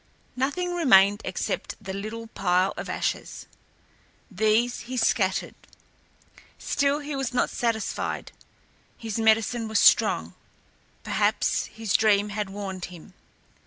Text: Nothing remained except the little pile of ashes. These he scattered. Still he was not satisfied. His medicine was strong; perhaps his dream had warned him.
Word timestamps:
Nothing 0.35 0.73
remained 0.73 1.21
except 1.23 1.75
the 1.79 1.93
little 1.93 2.25
pile 2.25 2.73
of 2.75 2.89
ashes. 2.89 3.45
These 4.31 4.79
he 4.89 4.97
scattered. 4.97 5.53
Still 6.57 7.01
he 7.01 7.15
was 7.15 7.35
not 7.35 7.51
satisfied. 7.51 8.31
His 8.97 9.19
medicine 9.19 9.67
was 9.67 9.77
strong; 9.77 10.33
perhaps 11.03 11.65
his 11.67 11.93
dream 11.93 12.29
had 12.29 12.49
warned 12.49 12.85
him. 12.85 13.13